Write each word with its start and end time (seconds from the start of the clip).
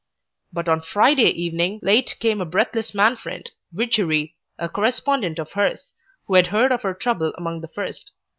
But 0.51 0.67
on 0.67 0.81
Friday 0.81 1.29
evening 1.29 1.79
late 1.83 2.15
came 2.19 2.41
a 2.41 2.45
breathless 2.45 2.95
Man 2.95 3.15
Friend, 3.15 3.47
Widgery, 3.71 4.35
a 4.57 4.67
correspondent 4.67 5.37
of 5.37 5.51
hers, 5.51 5.93
who 6.25 6.33
had 6.33 6.47
heard 6.47 6.71
of 6.71 6.81
her 6.81 6.95
trouble 6.95 7.35
among 7.37 7.61
the 7.61 7.67
first. 7.67 8.11